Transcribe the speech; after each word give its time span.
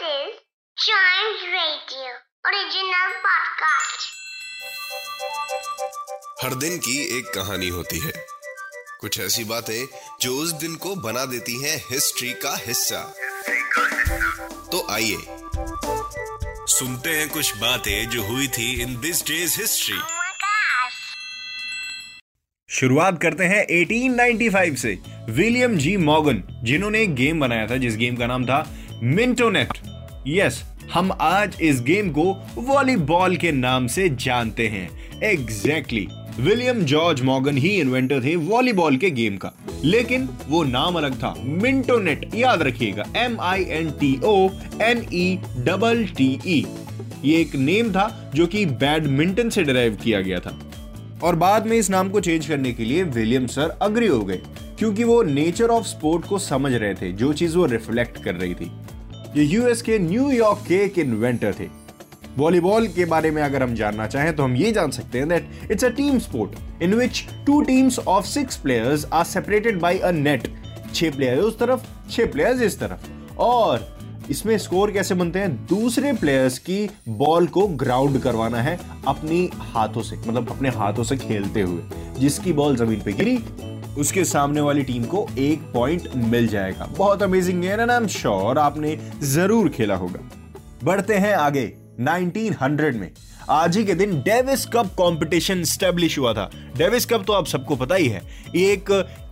This 0.00 0.08
is 0.08 0.34
Chimes 0.76 1.42
Radio 1.52 2.08
original 2.46 3.12
podcast. 3.26 4.02
हर 6.42 6.54
दिन 6.54 6.78
की 6.78 7.18
एक 7.18 7.24
कहानी 7.34 7.68
होती 7.68 7.98
है 7.98 8.12
कुछ 9.00 9.20
ऐसी 9.20 9.44
बातें 9.44 9.86
जो 10.20 10.36
उस 10.36 10.52
दिन 10.52 10.74
को 10.74 10.94
बना 10.96 11.24
देती 11.24 11.62
हैं 11.62 11.76
हिस्ट्री 11.90 12.32
का 12.32 12.56
हिस्सा 12.56 13.14
तो 14.72 14.86
आइए 14.90 15.18
सुनते 16.66 17.10
हैं 17.10 17.28
कुछ 17.28 17.56
बातें 17.56 18.08
जो 18.08 18.22
हुई 18.22 18.48
थी 18.48 18.82
इन 18.82 19.00
दिस 19.00 19.22
डेज़ 19.26 19.60
हिस्ट्री. 19.60 19.98
शुरुआत 22.70 23.22
करते 23.22 23.44
हैं 23.44 23.66
1895 23.66 24.76
से 24.76 24.98
विलियम 25.30 25.76
जी 25.76 25.96
मॉगन 25.96 26.42
जिन्होंने 26.64 27.02
एक 27.02 27.14
गेम 27.14 27.40
बनाया 27.40 27.66
था 27.66 27.76
जिस 27.76 27.96
गेम 27.96 28.16
का 28.16 28.26
नाम 28.26 28.46
था 28.46 28.82
मिंटोनेट 29.02 29.68
यस, 30.26 30.64
हम 30.94 31.12
आज 31.20 31.56
इस 31.62 31.80
गेम 31.80 32.10
को 32.10 32.44
वॉलीबॉल 32.54 33.36
के 33.36 33.52
नाम 33.52 33.86
से 33.86 34.08
जानते 34.08 34.68
हैं। 34.68 35.20
एग्जैक्टली 35.22 36.08
विलियम 36.40 36.80
जॉर्ज 36.80 37.22
मॉर्गन 37.22 37.56
ही 37.56 37.68
इन्वेंटर 37.68 38.24
थे 38.24 38.36
वॉलीबॉल 38.36 38.96
के 38.96 39.10
गेम 39.10 39.36
का। 39.36 39.52
लेकिन 39.84 40.28
वो 40.48 40.64
नाम 40.64 40.94
अलग 40.94 41.22
था। 41.22 41.34
मिंटोनेट 41.38 42.30
याद 42.34 42.62
रखिएगा। 42.62 43.04
M 43.16 43.40
I 43.40 43.64
N 43.64 43.90
T 43.90 44.20
O 44.24 44.48
N 44.82 45.06
E 45.12 45.38
double 45.58 46.04
T 46.04 46.40
E 46.46 46.66
ये 47.24 47.40
एक 47.40 47.54
नेम 47.54 47.90
था 47.90 48.30
जो 48.34 48.46
कि 48.46 48.66
बैडमिंटन 48.66 49.50
से 49.50 49.62
डिराइव 49.62 49.96
किया 49.96 50.20
गया 50.20 50.40
था। 50.40 50.58
और 51.22 51.36
बाद 51.36 51.66
में 51.66 51.76
इस 51.76 51.90
नाम 51.90 52.08
को 52.08 52.20
चेंज 52.20 52.46
करने 52.46 52.72
के 52.72 52.84
लिए 52.84 53.02
विलियम 53.02 53.46
सर 53.46 53.78
अग्री 53.82 54.06
हो 54.06 54.20
गए। 54.20 54.40
क्योंकि 54.78 55.04
वो 55.04 55.22
नेचर 55.22 55.66
ऑफ़ 55.66 55.84
स्पोर्ट 55.84 56.24
को 56.24 56.38
समझ 56.38 56.72
रहे 56.72 56.94
थे, 56.94 57.12
जो 57.12 57.32
चीज़ 57.32 57.56
वो 57.56 57.66
रिफ्लेक्ट 57.66 58.22
कर 58.22 58.34
रही 58.34 58.54
थी। 58.54 58.70
ये 59.36 59.42
यूएस 59.44 59.80
के 59.82 59.98
न्यूयॉर्क 59.98 60.58
के 60.68 60.74
एक 60.74 60.98
इन्वेंटर 60.98 61.54
थे। 61.54 61.64
वॉलीबॉल 62.36 62.86
के 62.88 63.04
बारे 63.04 63.30
में 63.30 63.42
अगर 63.42 63.62
हम 63.62 63.74
जानना 63.74 64.06
चाहें 64.06 64.34
तो 64.36 64.42
हम 64.42 64.54
ये 64.56 64.70
जान 64.72 64.90
सकते 64.90 65.18
हैं 65.18 65.28
that 65.28 65.70
it's 65.70 65.84
a 65.84 65.88
team 65.88 66.18
sport 66.18 66.82
in 66.82 66.94
which 66.94 67.22
two 67.46 67.60
teams 67.62 67.98
of 67.98 68.26
six 68.26 68.56
players 68.56 69.04
are 69.12 69.24
separated 69.24 69.80
by 69.80 69.98
a 69.98 70.10
net 70.10 70.48
छह 70.94 71.10
प्लेयर 71.10 71.38
उस 71.38 71.58
तरफ़, 71.58 71.84
छह 72.10 72.26
प्लेयर्स 72.26 72.62
इस 72.62 72.78
तरफ़। 72.80 73.38
और 73.38 73.86
इसमें 74.30 74.56
स्कोर 74.58 74.90
कैसे 74.90 75.14
बनते 75.14 75.38
हैं? 75.38 75.54
दूसरे 75.66 76.12
प्लेयर्स 76.12 76.58
की 76.58 76.88
बॉल 77.08 77.46
को 77.46 77.66
ग्राउंड 77.76 78.20
करवाना 78.22 78.62
है 78.62 78.78
अपनी 79.08 79.48
हाथों 79.54 80.02
से 80.02 80.16
मतलब 80.18 80.50
अपने 80.50 80.68
हाथों 80.70 81.04
से 81.04 81.16
खेलते 81.18 81.60
हुए, 81.60 81.82
जिसकी 82.18 82.52
बॉल 82.52 82.76
ज़मीन 82.76 83.02
पे 83.04 83.12
गिरी। 83.12 83.38
उसके 83.98 84.24
सामने 84.24 84.60
वाली 84.60 84.82
टीम 84.82 85.04
को 85.04 85.26
एक 85.38 85.60
पॉइंट 85.74 86.08
मिल 86.16 86.48
जाएगा। 86.48 86.86
बहुत 86.98 87.22
amazing 87.22 87.60
game 87.62 87.80
and 87.80 87.90
I 87.90 87.96
am 87.96 88.06
sure 88.08 88.58
आपने 88.58 88.96
ज़रूर 89.24 89.68
खेला 89.68 89.94
होगा। 89.94 90.30
बढ़ते 90.84 91.14
हैं 91.14 91.34
आगे 91.34 91.66
1900 92.00 92.94
में। 92.94 93.10
आज 93.50 93.76
ही 93.76 93.84
के 93.84 93.94
दिन 93.94 94.20
डेविस 94.22 94.64
कप 94.66 94.86
कंपटीशन 94.94 95.62
स्टेब्लिश 95.64 96.18
हुआ 96.18 96.32
था। 96.34 96.50
डेविस 96.76 97.06
कप 97.06 97.24
तो 97.26 97.32
आप 97.32 97.46
सबको 97.46 97.76
पता 97.76 97.94
ही 97.94 98.08
है, 98.08 98.22
एक 98.56 98.90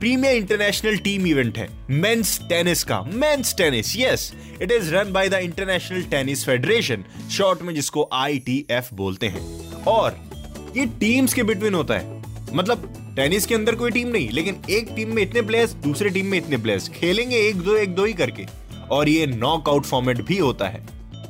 प्रीमियर 0.00 0.34
इंटरनेशनल 0.36 0.96
टीम 0.98 1.26
इवेंट 1.26 1.58
है 1.58 1.68
मेंस 1.90 2.38
टेनिस 2.48 2.82
का। 2.84 3.00
Men's 3.04 3.54
tennis 3.58 3.96
yes 3.96 4.32
it 4.62 4.72
is 4.72 4.94
run 4.94 5.12
by 5.12 5.28
the 5.28 5.34
International 5.34 6.02
Tennis 6.02 6.44
Federation 6.46 7.04
short 7.32 7.62
में 7.62 7.74
जिसको 7.74 8.08
आईटीएफ 8.12 8.88
बोलते 8.94 9.28
हैं। 9.28 9.84
और 9.84 10.18
ये 10.76 10.86
टीम्स 11.00 11.34
के 11.34 11.42
बिटवीन 11.42 11.74
होता 11.74 11.94
है। 11.94 12.22
मतलब 12.54 12.92
टेनिस 13.16 13.46
के 13.46 13.54
अंदर 13.54 13.74
कोई 13.74 13.90
टीम 13.90 14.08
नहीं, 14.08 14.30
लेकिन 14.30 14.56
एक 14.70 14.88
टीम 14.96 15.14
में 15.14 15.22
इतने 15.22 15.42
प्लेयर्स 15.42 15.72
दूसरे 15.72 16.10
टीम 16.10 16.26
में 16.26 16.38
इतने 16.38 16.56
प्लेयर्स 16.56 16.88
खेलेंगे 16.88 17.36
एक 17.36 17.56
दो 17.56 17.76
एक 17.76 17.94
दो 17.94 18.04
ही 18.04 18.12
करके। 18.12 18.46
और 18.90 19.08
ये 19.08 19.26
नॉकआउट 19.26 19.84
फॉर्मेट 19.84 20.24
भी 20.24 20.38
होता 20.38 20.68
है। 20.68 20.86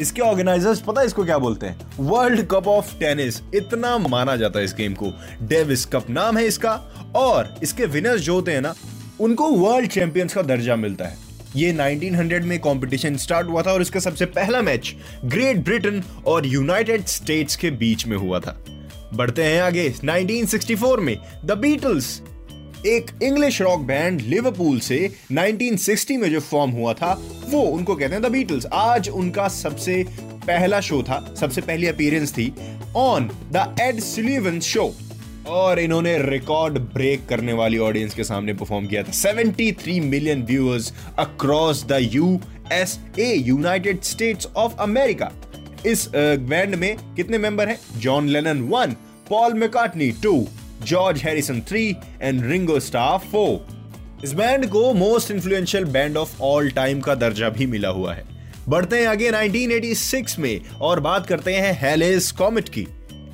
इसके 0.00 0.22
ऑर्गेनाइजर्स 0.22 0.80
पता 0.80 1.00
है 1.00 1.06
इसको 1.06 1.24
क्या 1.24 1.38
बोलते 1.38 1.66
हैं? 1.66 1.90
वर्ल्ड 2.00 2.46
कप 2.46 2.68
ऑफ़ 2.68 2.94
टेनिस 2.98 3.40
इतना 3.54 3.98
माना 3.98 4.36
जाता 4.36 4.58
है 4.58 4.64
इस 4.64 4.74
गेम 4.74 4.94
को। 4.94 5.12
डेविस 5.42 5.84
कप 5.84 6.10
नाम 6.10 6.38
है 6.38 6.44
इसका। 6.44 6.72
और 7.16 7.54
इसके 7.62 7.84
विनर्स 7.84 8.20
जो 8.20 8.34
होते 8.34 8.52
हैं 8.52 8.60
ना, 8.60 8.74
उनको 9.20 9.48
वर्ल्ड 9.48 9.90
चैंपियंस 9.90 10.34
का 10.34 10.42
दर्जा 10.42 10.76
मिलता 10.76 11.04
है। 11.04 11.16
ये 11.56 11.72
1900 11.72 12.44
में 12.44 12.58
कंपटीशन 12.58 13.16
स्टार्ट 13.16 13.48
हुआ 13.48 13.62
था 13.62 13.72
और 13.72 13.82
इसका 13.82 14.00
सबसे 14.00 14.26
पहला 14.26 14.62
मैच 14.62 14.96
ग्रेट 15.24 15.56
ब्रिटेन 15.56 16.02
और 16.26 16.46
यूनाइटेड 16.46 17.04
स्टेट्स 17.04 17.56
के 17.56 17.70
बीच 17.70 18.06
में 18.06 18.16
हुआ 18.16 18.40
था। 18.40 18.64
बढ़ते 19.14 19.44
हैं 19.44 19.62
आगे 19.62 19.90
1964 19.90 20.98
में, 20.98 21.16
द 21.44 21.50
बीटल्स 21.50 22.22
एक 22.86 23.10
इंग्लिश 23.22 23.62
रॉक 23.62 23.80
बैंड 23.80 24.20
लिवरपूल 24.20 24.80
से 24.80 25.12
1960 25.32 26.16
में 26.16 26.30
जो 26.30 26.40
फॉर्म 26.40 26.70
हुआ 26.70 26.92
था, 26.92 27.12
वो 27.48 27.62
उनको 27.62 27.94
कहते 27.94 28.14
हैं 28.14 28.22
द 28.22 28.26
बीटल्स 28.26 28.66
आज 28.66 29.08
उनका 29.08 29.48
सबसे 29.48 30.06
पहला 30.46 30.80
शो 30.80 31.02
था, 31.02 31.34
सबसे 31.40 31.60
पहली 31.60 31.86
अपीयरेंस 31.86 32.32
थी 32.32 32.54
on 32.96 33.30
the 33.52 33.76
Ed 33.80 34.00
Sullivan 34.00 34.60
show 34.60 34.94
और 35.46 35.80
इन्होंने 35.80 36.18
रिकॉर्ड 36.30 36.78
ब्रेक 36.78 37.26
करने 37.26 37.52
वाली 37.52 37.78
ऑडियंस 37.78 38.14
के 38.14 38.24
सामने 38.24 38.54
परफॉर्म 38.54 38.86
किया 38.86 39.02
था। 39.02 39.12
73 39.12 40.00
million 40.00 40.42
viewers 40.42 40.92
across 41.18 41.84
the 41.84 41.98
U 42.00 42.40
USA 42.72 43.34
United 43.34 44.02
States 44.02 44.46
of 44.56 44.74
America 44.80 45.32
इस 45.86 46.08
बैंड 46.14 46.74
में 46.74 46.96
कितने 47.16 47.38
मेंबर 47.38 47.68
हैं? 47.68 47.78
John 47.96 48.28
Lennon 48.28 48.60
one 48.62 48.96
Paul 49.28 49.54
McCartney 49.54 50.10
two 50.22 50.46
George 50.82 51.22
Harrison 51.22 51.60
three 51.60 51.96
and 52.22 52.44
Ringo 52.46 52.78
Starr 52.80 53.18
four 53.32 54.20
इस 54.24 54.32
बैंड 54.32 54.66
को 54.66 54.92
most 54.94 55.30
influential 55.30 55.84
band 55.84 56.16
of 56.16 56.40
all 56.42 56.70
time 56.70 57.00
का 57.00 57.14
दर्जा 57.14 57.48
भी 57.48 57.66
मिला 57.66 57.88
हुआ 57.88 58.14
है। 58.14 58.24
बढ़ते 58.68 58.96
हैं 58.96 59.06
आगे 59.06 59.30
1986 59.30 60.38
में 60.38 60.60
और 60.80 61.00
बात 61.00 61.26
करते 61.26 61.54
हैं 61.54 61.78
हेलेस 61.80 62.30
कॉमेट 62.32 62.68
की। 62.68 62.86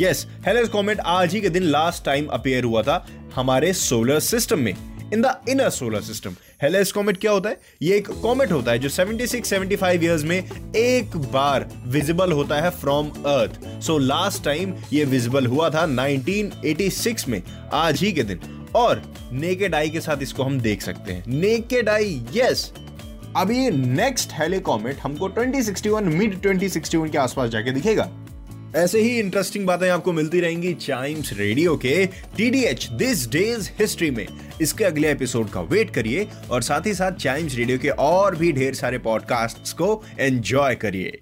यस 0.00 0.26
हेलेस 0.46 0.68
कॉमेट 0.68 1.00
आज 1.00 1.34
ही 1.34 1.40
के 1.40 1.48
दिन 1.48 1.62
लास्ट 1.62 2.04
टाइम 2.04 2.26
अपेयर 2.26 2.64
हुआ 2.64 2.82
था 2.82 3.06
हमारे 3.34 3.72
सोलर 3.72 4.20
सिस्टम 4.20 4.58
में। 4.58 4.74
In 5.12 5.22
the 5.22 5.34
inner 5.48 5.70
solar 5.70 6.00
system 6.00 6.36
Halley's 6.62 6.92
comet 6.92 7.16
क्या 7.16 7.32
होता 7.32 7.48
है? 7.48 7.60
ये 7.82 7.96
एक 7.96 8.08
कॉमेट 8.22 8.52
होता 8.52 8.72
है 8.72 8.78
जो 8.78 8.88
76 8.88 9.44
75 9.44 10.02
इयर्स 10.02 10.24
में 10.24 10.38
एक 10.76 11.16
बार 11.32 11.68
विजिबल 11.86 12.32
होता 12.32 12.60
है 12.60 12.70
from 12.70 13.08
earth 13.08 13.82
so 13.82 13.98
last 13.98 14.44
time 14.44 14.74
ये 14.92 15.04
विजिबल 15.04 15.46
हुआ 15.46 15.70
था 15.70 15.86
1986 15.86 17.28
में, 17.28 17.42
आज 17.72 18.00
ही 18.00 18.12
के 18.12 18.22
दिन. 18.22 18.40
और 18.74 19.02
नेकेड 19.32 19.74
आई 19.74 19.90
के 19.90 20.00
साथ 20.00 20.22
इसको 20.22 20.42
हम 20.42 20.60
देख 20.60 20.82
सकते 20.82 21.12
हैं। 21.12 21.24
नेकेड 21.28 21.88
आई 21.88 22.22
यस 22.34 22.72
अभी 23.36 23.70
नेक्स्ट 23.70 24.30
हेले 24.32 24.58
कॉमेट 24.60 24.98
हमको 24.98 25.28
2061 25.28 26.02
मिड 26.02 26.40
2061 26.42 27.10
के 27.10 27.18
आसपास 27.18 27.50
जाके 27.50 27.70
दिखेगा। 27.70 28.10
ऐसे 28.76 29.00
ही 29.00 29.18
इंटरेस्टिंग 29.18 29.66
बातें 29.66 29.88
आपको 29.90 30.12
मिलती 30.12 30.40
रहेंगी 30.40 30.74
चाइम्स 30.74 31.32
रेडियो 31.32 31.76
के 31.76 32.06
T 32.06 32.50
D 32.50 32.62
H 32.64 32.88
this 32.92 33.28
day's 33.30 33.70
history 33.80 34.10
में। 34.10 34.26
इसके 34.62 34.84
अगले 34.84 35.10
एपिसोड 35.10 35.50
का 35.50 35.60
वेट 35.60 35.90
करिए 35.90 36.28
और 36.50 36.62
साथ 36.62 36.86
ही 36.86 36.94
साथ 36.94 37.12
चाइम्स 37.12 37.54
रेडियो 37.54 37.78
के 37.78 37.88
और 37.88 38.36
भी 38.36 38.52
ढेर 38.52 38.74
सारे 38.74 38.98
पॉडकास्ट 38.98 39.72
को 39.72 40.02
एंजॉय 40.18 40.74
करिए। 40.74 41.20